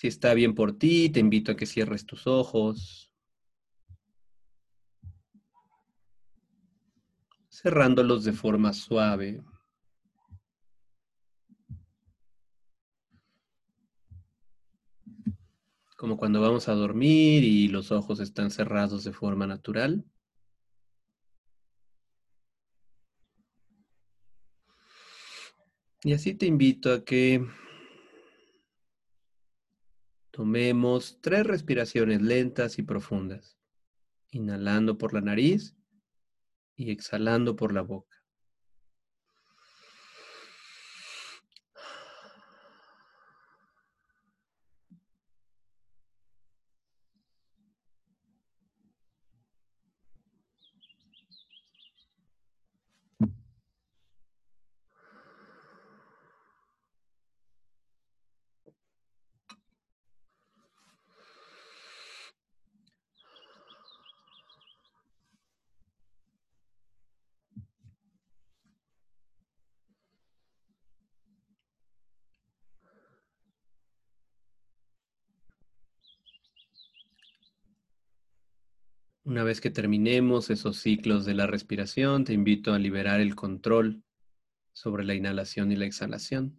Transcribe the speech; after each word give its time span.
Si 0.00 0.08
está 0.08 0.32
bien 0.32 0.54
por 0.54 0.78
ti, 0.78 1.10
te 1.10 1.20
invito 1.20 1.52
a 1.52 1.56
que 1.56 1.66
cierres 1.66 2.06
tus 2.06 2.26
ojos. 2.26 3.12
Cerrándolos 7.50 8.24
de 8.24 8.32
forma 8.32 8.72
suave. 8.72 9.42
Como 15.98 16.16
cuando 16.16 16.40
vamos 16.40 16.66
a 16.70 16.72
dormir 16.72 17.44
y 17.44 17.68
los 17.68 17.92
ojos 17.92 18.20
están 18.20 18.50
cerrados 18.50 19.04
de 19.04 19.12
forma 19.12 19.46
natural. 19.46 20.02
Y 26.02 26.14
así 26.14 26.32
te 26.32 26.46
invito 26.46 26.90
a 26.90 27.04
que 27.04 27.46
tomemos 30.30 31.18
tres 31.20 31.46
respiraciones 31.46 32.22
lentas 32.22 32.78
y 32.78 32.82
profundas, 32.82 33.58
inhalando 34.30 34.98
por 34.98 35.14
la 35.14 35.20
nariz 35.20 35.76
y 36.76 36.90
exhalando 36.90 37.56
por 37.56 37.72
la 37.72 37.82
boca. 37.82 38.09
Una 79.30 79.44
vez 79.44 79.60
que 79.60 79.70
terminemos 79.70 80.50
esos 80.50 80.78
ciclos 80.78 81.24
de 81.24 81.34
la 81.34 81.46
respiración, 81.46 82.24
te 82.24 82.32
invito 82.32 82.72
a 82.72 82.80
liberar 82.80 83.20
el 83.20 83.36
control 83.36 84.02
sobre 84.72 85.04
la 85.04 85.14
inhalación 85.14 85.70
y 85.70 85.76
la 85.76 85.86
exhalación. 85.86 86.58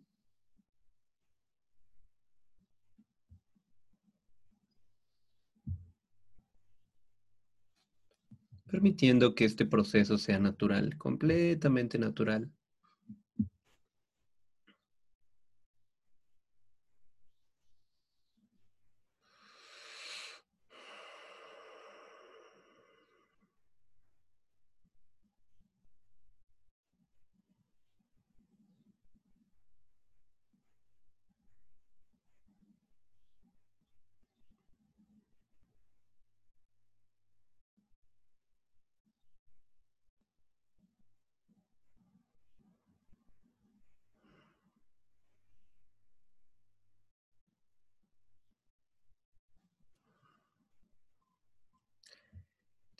Permitiendo 8.67 9.35
que 9.35 9.43
este 9.43 9.65
proceso 9.65 10.17
sea 10.17 10.39
natural, 10.39 10.97
completamente 10.97 11.99
natural. 11.99 12.53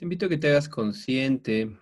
Te 0.02 0.06
invito 0.06 0.26
a 0.26 0.30
que 0.30 0.38
te 0.40 0.50
hagas 0.50 0.68
consciente 0.68 1.78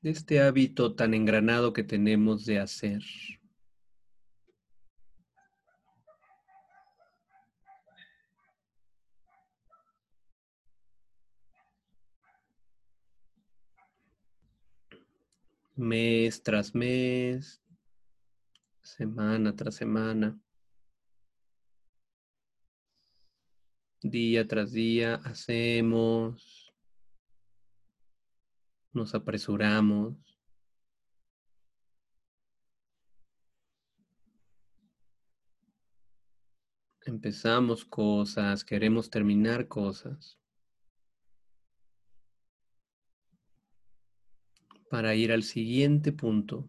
de 0.00 0.10
este 0.10 0.40
hábito 0.40 0.94
tan 0.94 1.12
engranado 1.12 1.74
que 1.74 1.84
tenemos 1.84 2.46
de 2.46 2.58
hacer. 2.58 3.02
Mes 15.74 16.42
tras 16.42 16.74
mes, 16.74 17.60
semana 18.80 19.54
tras 19.54 19.74
semana. 19.74 20.40
Día 24.10 24.46
tras 24.46 24.70
día 24.70 25.16
hacemos, 25.24 26.72
nos 28.92 29.14
apresuramos. 29.16 30.16
Empezamos 37.04 37.84
cosas, 37.84 38.64
queremos 38.64 39.10
terminar 39.10 39.66
cosas. 39.66 40.38
Para 44.88 45.16
ir 45.16 45.32
al 45.32 45.42
siguiente 45.42 46.12
punto. 46.12 46.68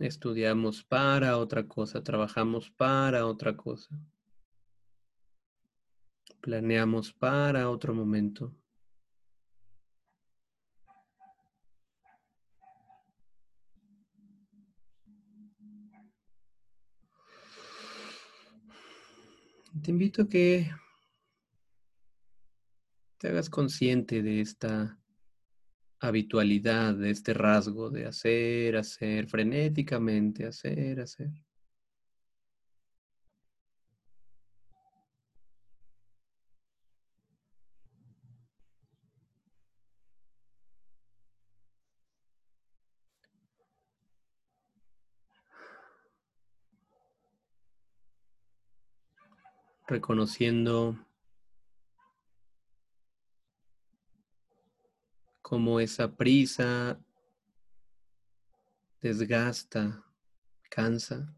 Estudiamos 0.00 0.82
para 0.82 1.36
otra 1.36 1.68
cosa, 1.68 2.02
trabajamos 2.02 2.70
para 2.70 3.26
otra 3.26 3.54
cosa. 3.54 3.94
Planeamos 6.40 7.12
para 7.12 7.68
otro 7.68 7.94
momento. 7.94 8.56
Te 19.82 19.90
invito 19.90 20.22
a 20.22 20.28
que 20.30 20.70
te 23.18 23.28
hagas 23.28 23.50
consciente 23.50 24.22
de 24.22 24.40
esta 24.40 24.99
habitualidad, 26.00 26.94
de 26.94 27.10
este 27.10 27.34
rasgo 27.34 27.90
de 27.90 28.06
hacer, 28.06 28.76
hacer, 28.76 29.26
frenéticamente, 29.28 30.46
hacer, 30.46 31.00
hacer. 31.00 31.30
reconociendo 49.90 50.96
cómo 55.50 55.80
esa 55.80 56.06
prisa 56.06 56.96
desgasta, 59.02 60.00
cansa. 60.70 61.34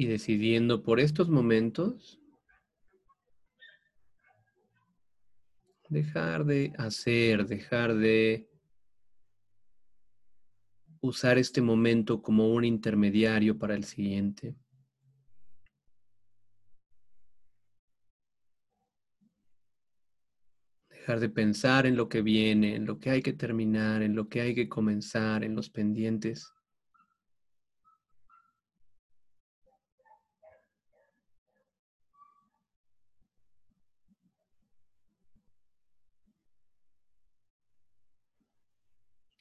Y 0.00 0.06
decidiendo 0.06 0.82
por 0.82 0.98
estos 0.98 1.28
momentos 1.28 2.18
dejar 5.90 6.46
de 6.46 6.72
hacer, 6.78 7.46
dejar 7.46 7.94
de 7.94 8.48
usar 11.02 11.36
este 11.36 11.60
momento 11.60 12.22
como 12.22 12.48
un 12.48 12.64
intermediario 12.64 13.58
para 13.58 13.74
el 13.74 13.84
siguiente. 13.84 14.56
Dejar 20.88 21.20
de 21.20 21.28
pensar 21.28 21.84
en 21.84 21.96
lo 21.96 22.08
que 22.08 22.22
viene, 22.22 22.74
en 22.74 22.86
lo 22.86 22.98
que 22.98 23.10
hay 23.10 23.20
que 23.20 23.34
terminar, 23.34 24.00
en 24.00 24.16
lo 24.16 24.30
que 24.30 24.40
hay 24.40 24.54
que 24.54 24.66
comenzar, 24.66 25.44
en 25.44 25.54
los 25.54 25.68
pendientes. 25.68 26.54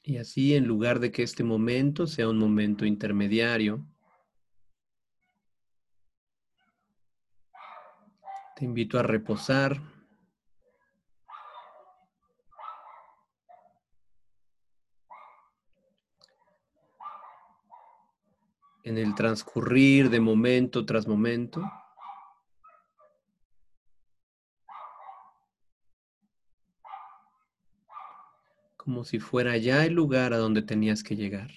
Y 0.10 0.18
así, 0.18 0.56
en 0.56 0.66
lugar 0.66 1.00
de 1.00 1.12
que 1.12 1.22
este 1.22 1.44
momento 1.44 2.08
sea 2.08 2.28
un 2.28 2.40
momento 2.40 2.84
intermediario, 2.84 3.86
te 8.56 8.66
invito 8.66 8.98
a 8.98 9.04
reposar. 9.04 9.80
En 18.84 18.98
el 18.98 19.14
transcurrir 19.14 20.10
de 20.10 20.20
momento 20.20 20.88
tras 20.88 21.08
momento. 21.08 21.62
Como 28.89 29.06
si 29.06 29.19
fuera 29.19 29.56
ya 29.56 29.86
el 29.86 29.94
lugar 29.94 30.33
a 30.33 30.39
donde 30.39 30.63
tenías 30.63 31.03
que 31.03 31.15
llegar. 31.15 31.51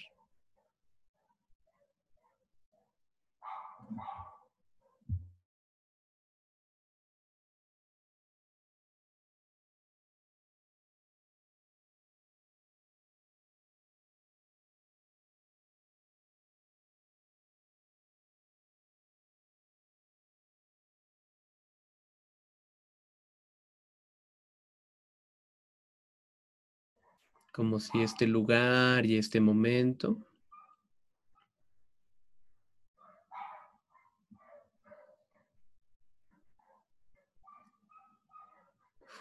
Como 27.53 27.79
si 27.81 28.01
este 28.01 28.27
lugar 28.27 29.05
y 29.05 29.19
este 29.19 29.41
momento 29.41 30.19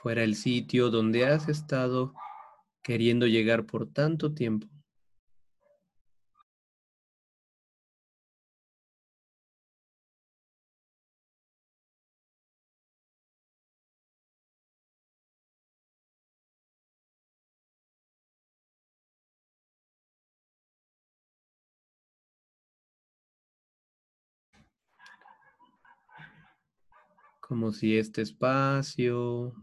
fuera 0.02 0.24
el 0.24 0.36
sitio 0.36 0.90
donde 0.90 1.28
has 1.28 1.48
estado 1.50 2.14
queriendo 2.82 3.28
llegar 3.28 3.66
por 3.66 3.88
tanto 3.92 4.34
tiempo. 4.34 4.68
Como 27.52 27.74
si 27.74 27.98
este 27.98 28.22
espacio 28.22 29.54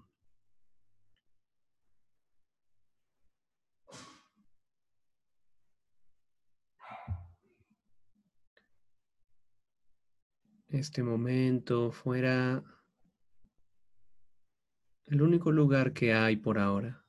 este 10.68 11.02
momento 11.02 11.90
fuera 11.90 12.62
el 15.06 15.22
único 15.22 15.50
lugar 15.50 15.94
que 15.94 16.12
hay 16.12 16.36
por 16.36 16.58
ahora. 16.58 17.07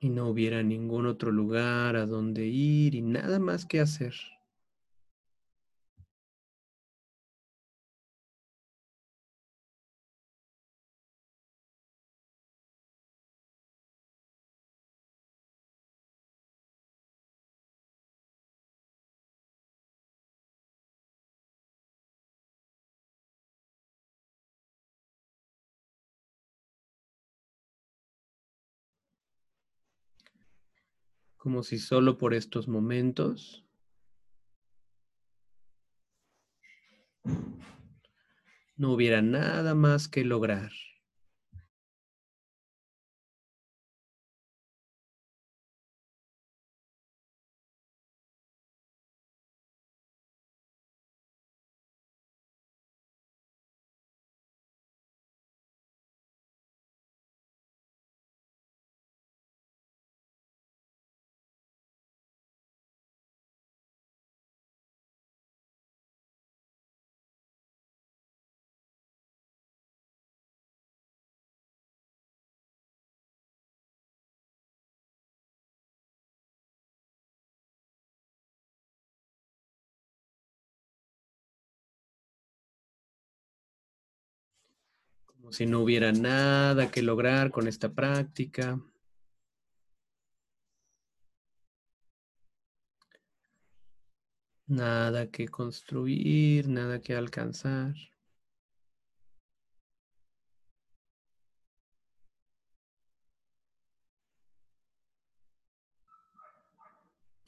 Y 0.00 0.10
no 0.10 0.28
hubiera 0.28 0.62
ningún 0.62 1.06
otro 1.06 1.30
lugar 1.32 1.96
a 1.96 2.06
donde 2.06 2.46
ir 2.46 2.94
y 2.94 3.02
nada 3.02 3.38
más 3.38 3.66
que 3.66 3.80
hacer. 3.80 4.14
Como 31.48 31.62
si 31.62 31.78
solo 31.78 32.18
por 32.18 32.34
estos 32.34 32.68
momentos 32.68 33.64
no 38.76 38.92
hubiera 38.92 39.22
nada 39.22 39.74
más 39.74 40.08
que 40.08 40.26
lograr. 40.26 40.70
Como 85.38 85.52
si 85.52 85.66
no 85.66 85.80
hubiera 85.80 86.10
nada 86.12 86.90
que 86.90 87.00
lograr 87.00 87.50
con 87.52 87.68
esta 87.68 87.94
práctica. 87.94 88.80
Nada 94.66 95.30
que 95.30 95.48
construir, 95.48 96.68
nada 96.68 97.00
que 97.00 97.14
alcanzar. 97.14 97.94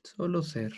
Solo 0.05 0.43
ser. 0.43 0.73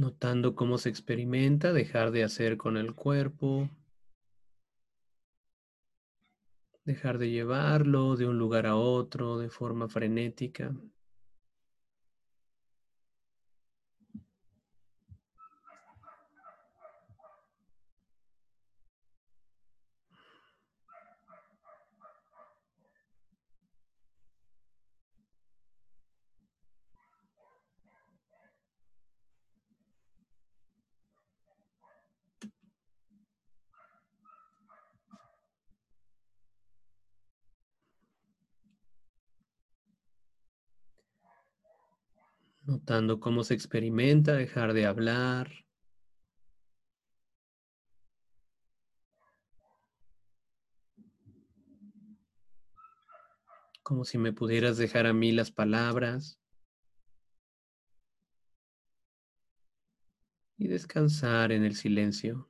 Notando 0.00 0.54
cómo 0.54 0.78
se 0.78 0.88
experimenta 0.88 1.74
dejar 1.74 2.10
de 2.10 2.24
hacer 2.24 2.56
con 2.56 2.78
el 2.78 2.94
cuerpo. 2.94 3.68
Dejar 6.86 7.18
de 7.18 7.28
llevarlo 7.28 8.16
de 8.16 8.26
un 8.26 8.38
lugar 8.38 8.64
a 8.64 8.76
otro 8.76 9.36
de 9.36 9.50
forma 9.50 9.88
frenética. 9.88 10.74
Notando 42.70 43.18
cómo 43.18 43.42
se 43.42 43.54
experimenta 43.54 44.34
dejar 44.34 44.72
de 44.74 44.86
hablar. 44.86 45.66
Como 53.82 54.04
si 54.04 54.18
me 54.18 54.32
pudieras 54.32 54.76
dejar 54.76 55.06
a 55.06 55.12
mí 55.12 55.32
las 55.32 55.50
palabras. 55.50 56.38
Y 60.56 60.68
descansar 60.68 61.50
en 61.50 61.64
el 61.64 61.74
silencio. 61.74 62.48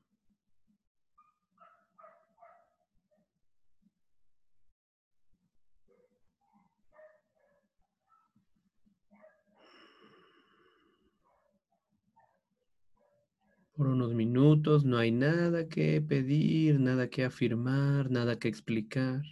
Por 13.80 13.88
unos 13.88 14.12
minutos, 14.12 14.84
no 14.84 14.98
hay 14.98 15.10
nada 15.10 15.66
que 15.66 16.02
pedir, 16.02 16.78
nada 16.78 17.08
que 17.08 17.24
afirmar, 17.24 18.10
nada 18.10 18.38
que 18.38 18.46
explicar. 18.46 19.22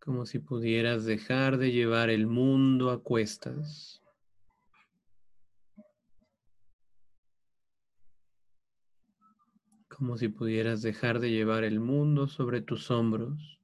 Como 0.00 0.24
si 0.24 0.38
pudieras 0.38 1.04
dejar 1.04 1.58
de 1.58 1.72
llevar 1.72 2.08
el 2.08 2.26
mundo 2.26 2.90
a 2.90 3.02
cuestas. 3.02 4.02
Como 9.88 10.16
si 10.16 10.28
pudieras 10.28 10.80
dejar 10.80 11.20
de 11.20 11.30
llevar 11.30 11.64
el 11.64 11.80
mundo 11.80 12.28
sobre 12.28 12.62
tus 12.62 12.90
hombros. 12.90 13.59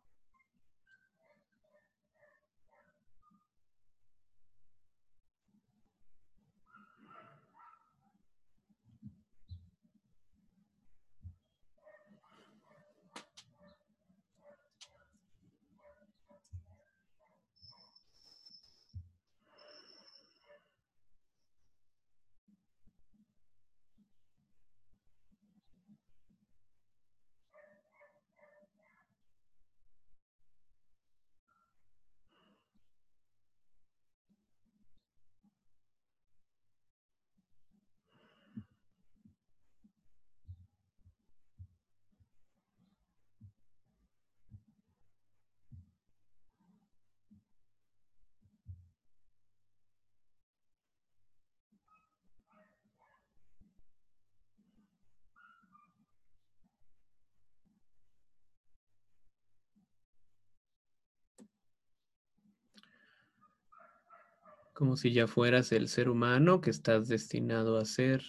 Como 64.77 64.99
si 64.99 65.11
ya 65.11 65.27
fueras 65.27 65.73
el 65.73 65.89
ser 65.89 66.11
humano 66.11 66.61
que 66.61 66.69
estás 66.69 67.09
destinado 67.09 67.79
a 67.79 67.87
ser 67.87 68.23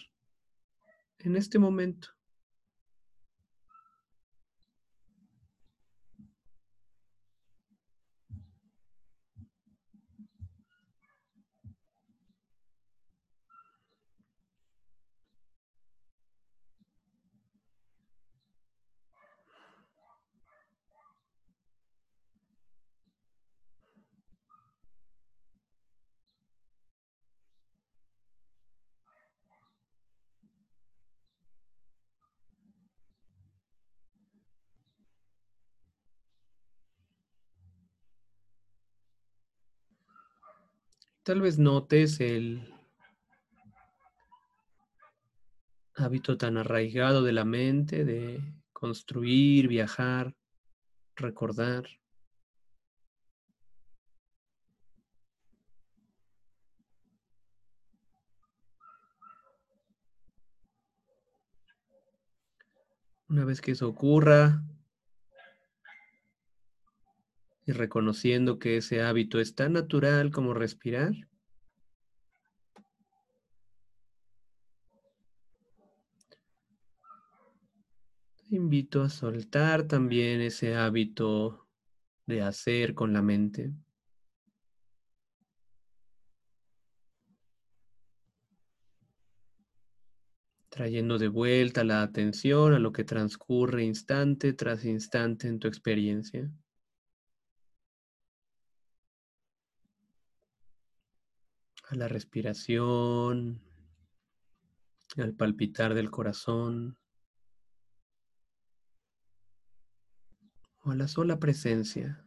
en 1.20 1.36
este 1.36 1.60
momento. 1.60 2.17
Tal 41.28 41.42
vez 41.42 41.60
notes 41.60 42.22
el 42.22 42.74
hábito 45.96 46.38
tan 46.38 46.56
arraigado 46.56 47.22
de 47.22 47.34
la 47.34 47.44
mente 47.44 48.06
de 48.06 48.42
construir, 48.72 49.68
viajar, 49.68 50.38
recordar. 51.18 51.90
Una 63.28 63.44
vez 63.44 63.60
que 63.60 63.72
eso 63.72 63.90
ocurra, 63.90 64.64
y 67.68 67.74
reconociendo 67.74 68.60
que 68.60 68.78
ese 68.78 69.04
hábito 69.04 69.40
es 69.40 69.54
tan 69.54 69.74
natural 69.74 70.32
como 70.32 70.54
respirar. 70.54 71.12
Te 78.38 78.56
invito 78.56 79.02
a 79.02 79.10
soltar 79.10 79.84
también 79.84 80.40
ese 80.40 80.76
hábito 80.76 81.68
de 82.26 82.42
hacer 82.42 82.96
con 82.96 83.12
la 83.12 83.22
mente. 83.22 83.74
trayendo 90.70 91.18
de 91.18 91.28
vuelta 91.28 91.84
la 91.84 92.04
atención 92.04 92.74
a 92.74 92.78
lo 92.78 92.92
que 92.92 93.04
transcurre 93.04 93.84
instante 93.84 94.54
tras 94.54 94.86
instante 94.86 95.48
en 95.48 95.58
tu 95.58 95.68
experiencia. 95.68 96.52
A 101.90 101.96
la 101.96 102.08
respiración, 102.08 103.62
al 105.16 105.34
palpitar 105.34 105.94
del 105.94 106.12
corazón 106.12 106.98
o 110.84 110.92
a 110.92 110.96
la 110.96 111.08
sola 111.08 111.40
presencia. 111.40 112.27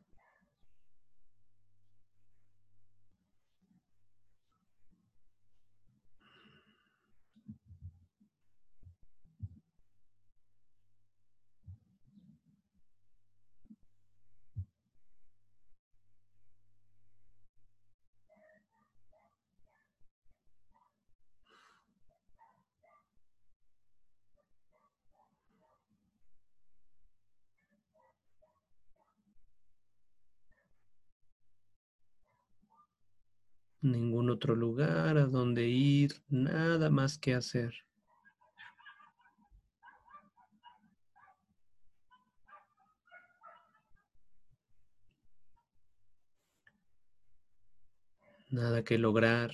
Ningún 33.83 34.31
otro 34.31 34.55
lugar 34.55 35.17
a 35.17 35.27
donde 35.27 35.67
ir, 35.69 36.13
nada 36.29 36.91
más 36.91 37.19
que 37.19 37.35
hacer. 37.35 37.75
Nada 48.51 48.83
que 48.83 48.99
lograr. 48.99 49.53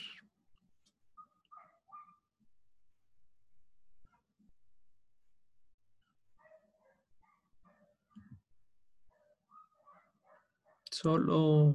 Solo 10.91 11.75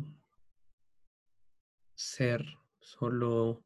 ser, 2.02 2.44
solo 2.80 3.64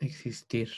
existir. 0.00 0.70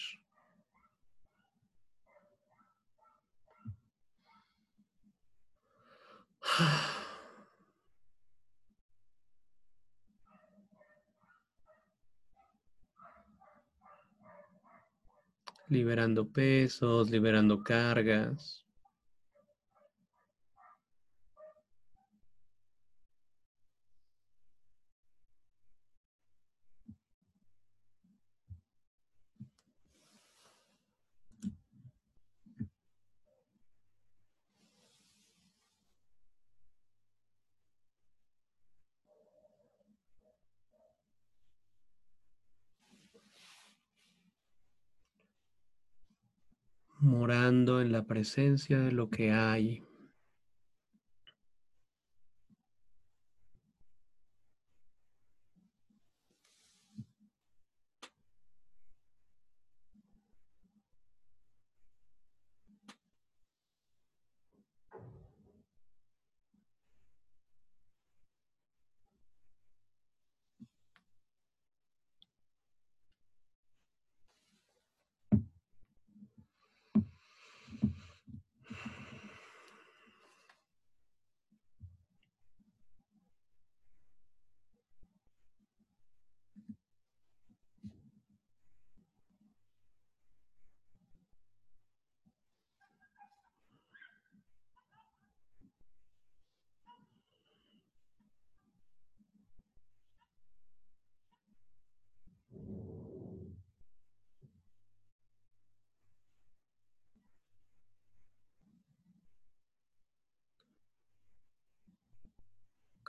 Liberando 15.68 16.26
pesos, 16.26 17.08
liberando 17.10 17.62
cargas. 17.62 18.69
Morando 47.00 47.80
en 47.80 47.92
la 47.92 48.04
presencia 48.06 48.78
de 48.78 48.92
lo 48.92 49.10
que 49.10 49.32
hay. 49.32 49.82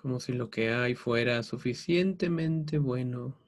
Como 0.01 0.19
si 0.19 0.33
lo 0.33 0.49
que 0.49 0.71
hay 0.73 0.95
fuera 0.95 1.43
suficientemente 1.43 2.77
bueno. 2.79 3.40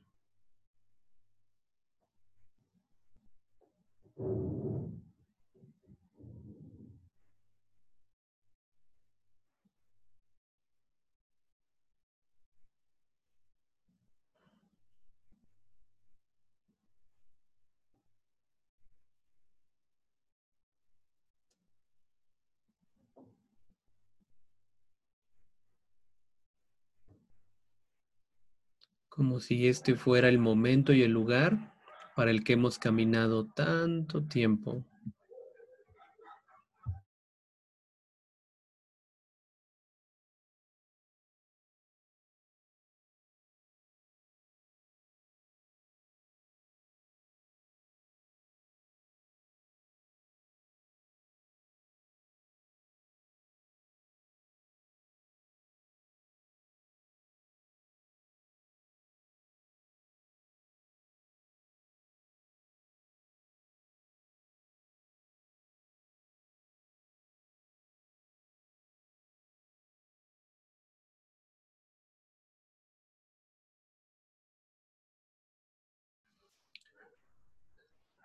Como 29.15 29.39
si 29.39 29.67
este 29.67 29.93
fuera 29.93 30.27
el 30.27 30.39
momento 30.39 30.91
y 30.91 31.03
el 31.03 31.11
lugar 31.11 31.71
para 32.15 32.31
el 32.31 32.43
que 32.43 32.53
hemos 32.53 32.79
caminado 32.79 33.45
tanto 33.45 34.23
tiempo. 34.23 34.83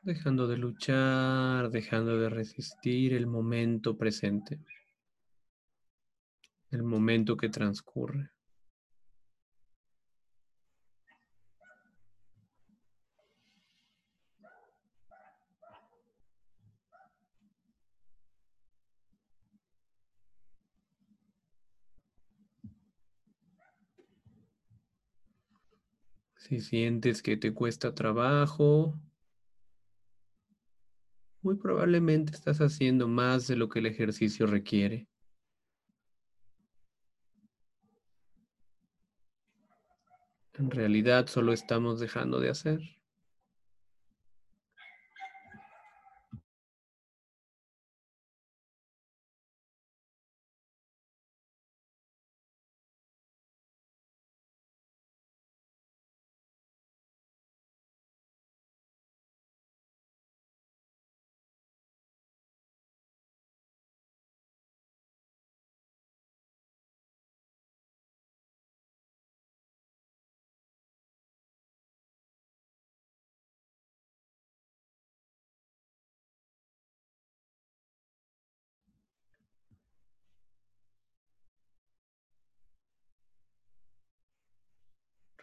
Dejando 0.08 0.48
de 0.48 0.56
luchar, 0.56 1.68
dejando 1.68 2.18
de 2.18 2.30
resistir 2.30 3.12
el 3.12 3.26
momento 3.26 3.98
presente, 3.98 4.58
el 6.70 6.82
momento 6.82 7.36
que 7.36 7.50
transcurre. 7.50 8.30
Si 26.36 26.60
sientes 26.62 27.22
que 27.22 27.36
te 27.36 27.52
cuesta 27.52 27.94
trabajo, 27.94 28.98
muy 31.42 31.56
probablemente 31.56 32.32
estás 32.34 32.58
haciendo 32.60 33.08
más 33.08 33.46
de 33.46 33.56
lo 33.56 33.68
que 33.68 33.78
el 33.78 33.86
ejercicio 33.86 34.46
requiere. 34.46 35.08
En 40.54 40.70
realidad 40.70 41.28
solo 41.28 41.52
estamos 41.52 42.00
dejando 42.00 42.40
de 42.40 42.50
hacer. 42.50 42.97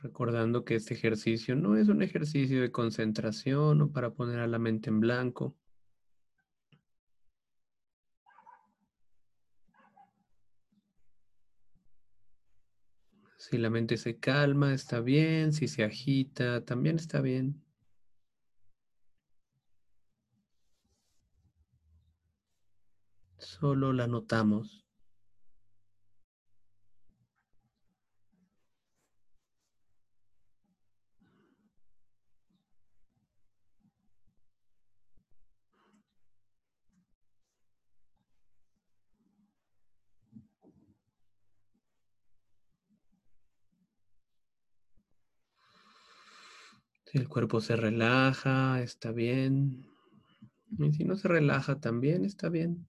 Recordando 0.06 0.63
que 0.63 0.76
este 0.76 0.94
ejercicio 0.94 1.56
no 1.56 1.78
es 1.78 1.88
un 1.88 2.04
ejercicio 2.04 2.62
de 2.62 2.72
concentración 2.72 3.82
o 3.82 3.91
para 3.91 4.12
poner 4.12 4.39
a 4.39 4.46
la 4.46 4.60
mente 4.60 4.91
en 4.91 5.00
blanco. 5.00 5.56
Si 13.38 13.58
la 13.58 13.72
mente 13.72 13.98
se 13.98 14.20
calma, 14.20 14.76
está 14.76 15.00
bien. 15.00 15.54
Si 15.54 15.68
se 15.68 15.84
agita, 15.84 16.63
también 16.63 16.98
está 16.98 17.22
bien. 17.22 17.63
Solo 23.39 23.91
la 23.91 24.06
notamos. 24.06 24.85
El 47.15 47.30
cuerpo 47.30 47.62
se 47.62 47.75
relaja, 47.75 48.82
está 48.82 49.12
bien. 49.12 49.86
Y 50.78 50.91
si 50.91 51.06
no 51.06 51.15
se 51.15 51.28
relaja, 51.28 51.80
también 51.80 52.25
está 52.25 52.49
bien. 52.49 52.88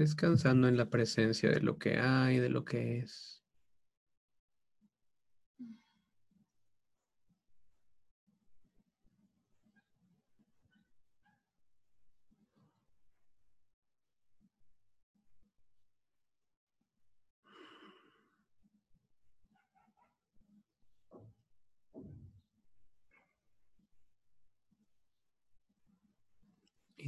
Descansando 0.00 0.66
en 0.68 0.76
la 0.78 0.88
presencia 0.90 1.50
de 1.50 1.60
lo 1.60 1.78
que 1.78 1.98
hay, 1.98 2.38
de 2.38 2.48
lo 2.48 2.64
que 2.64 2.98
es. 3.00 3.39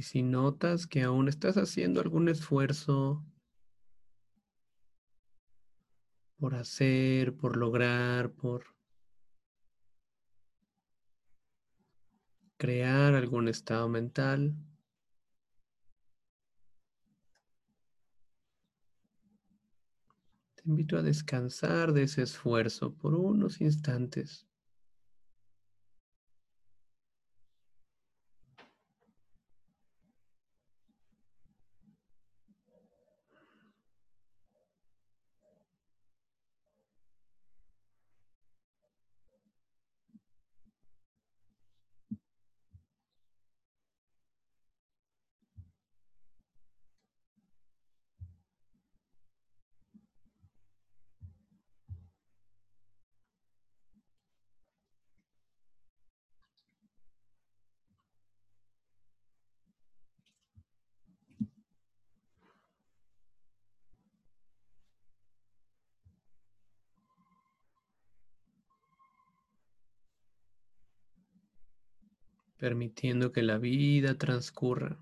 Y 0.03 0.05
si 0.05 0.21
notas 0.21 0.85
que 0.85 1.01
aún 1.01 1.29
estás 1.29 1.55
haciendo 1.55 2.01
algún 2.01 2.27
esfuerzo 2.27 3.23
por 6.37 6.55
hacer, 6.55 7.37
por 7.37 7.55
lograr, 7.55 8.33
por 8.33 8.65
crear 12.57 13.15
algún 13.15 13.47
estado 13.47 13.87
mental, 13.87 14.57
te 20.55 20.63
invito 20.65 20.97
a 20.97 21.01
descansar 21.01 21.93
de 21.93 22.03
ese 22.03 22.23
esfuerzo 22.23 22.93
por 22.93 23.15
unos 23.15 23.61
instantes. 23.61 24.45
Permitiendo 72.63 73.33
que 73.33 73.41
la 73.41 73.57
vida 73.57 74.17
transcurra. 74.17 74.97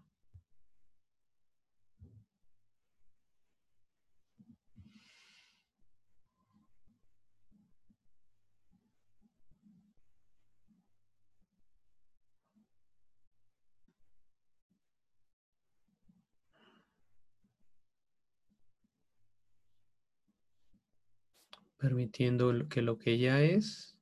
permitiendo 21.77 22.67
que 22.69 22.81
lo 22.81 22.97
que 22.97 23.17
ya 23.19 23.41
es 23.41 23.95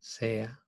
sea. 0.00 0.67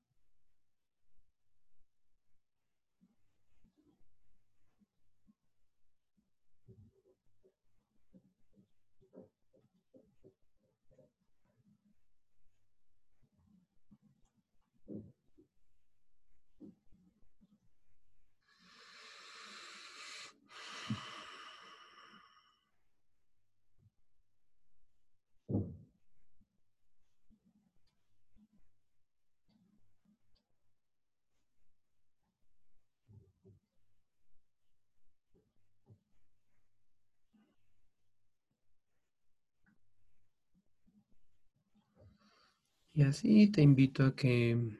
Y 43.00 43.02
así 43.02 43.48
te 43.48 43.62
invito 43.62 44.04
a 44.04 44.14
que 44.14 44.76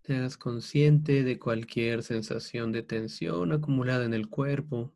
te 0.00 0.16
hagas 0.16 0.38
consciente 0.38 1.22
de 1.22 1.38
cualquier 1.38 2.02
sensación 2.02 2.72
de 2.72 2.82
tensión 2.82 3.52
acumulada 3.52 4.06
en 4.06 4.14
el 4.14 4.30
cuerpo 4.30 4.90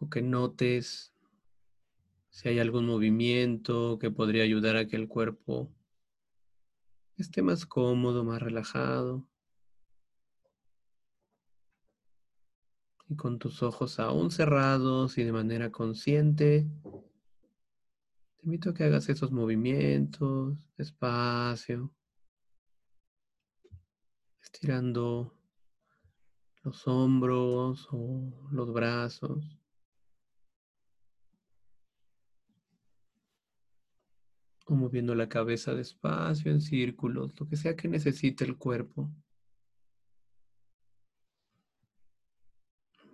o 0.00 0.10
que 0.10 0.20
notes 0.20 1.14
si 2.28 2.50
hay 2.50 2.58
algún 2.58 2.84
movimiento 2.84 3.98
que 3.98 4.10
podría 4.10 4.42
ayudar 4.42 4.76
a 4.76 4.86
que 4.86 4.96
el 4.96 5.08
cuerpo 5.08 5.72
esté 7.16 7.40
más 7.40 7.64
cómodo, 7.64 8.22
más 8.22 8.42
relajado. 8.42 9.26
Y 13.08 13.16
con 13.16 13.38
tus 13.38 13.62
ojos 13.62 13.98
aún 13.98 14.30
cerrados 14.30 15.16
y 15.16 15.24
de 15.24 15.32
manera 15.32 15.72
consciente, 15.72 16.68
te 18.44 18.48
invito 18.48 18.68
a 18.68 18.74
que 18.74 18.84
hagas 18.84 19.08
esos 19.08 19.32
movimientos 19.32 20.68
despacio, 20.76 21.90
estirando 24.42 25.34
los 26.62 26.86
hombros 26.86 27.88
o 27.90 28.50
los 28.52 28.70
brazos. 28.70 29.58
O 34.66 34.74
moviendo 34.74 35.14
la 35.14 35.30
cabeza 35.30 35.72
despacio 35.74 36.52
en 36.52 36.60
círculos, 36.60 37.32
lo 37.40 37.48
que 37.48 37.56
sea 37.56 37.74
que 37.74 37.88
necesite 37.88 38.44
el 38.44 38.58
cuerpo. 38.58 39.10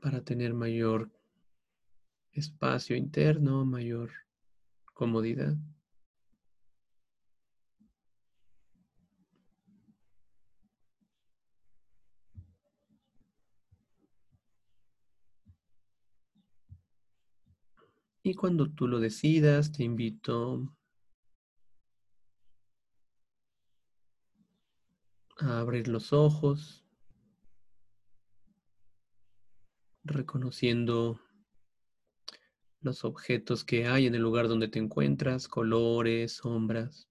Para 0.02 0.24
tener 0.24 0.54
mayor 0.54 1.08
espacio 2.32 2.96
interno, 2.96 3.64
mayor 3.64 4.10
comodidad. 5.00 5.56
Y 18.22 18.34
cuando 18.34 18.70
tú 18.70 18.88
lo 18.88 19.00
decidas, 19.00 19.72
te 19.72 19.84
invito 19.84 20.76
a 25.38 25.60
abrir 25.60 25.88
los 25.88 26.12
ojos, 26.12 26.84
reconociendo 30.04 31.18
los 32.80 33.04
objetos 33.04 33.64
que 33.64 33.86
hay 33.86 34.06
en 34.06 34.14
el 34.14 34.22
lugar 34.22 34.48
donde 34.48 34.68
te 34.68 34.78
encuentras, 34.78 35.48
colores, 35.48 36.32
sombras. 36.32 37.10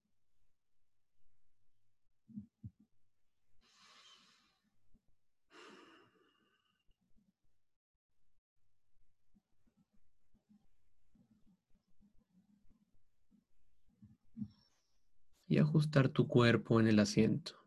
y 15.50 15.58
ajustar 15.58 16.08
tu 16.08 16.28
cuerpo 16.28 16.78
en 16.78 16.86
el 16.86 17.00
asiento. 17.00 17.59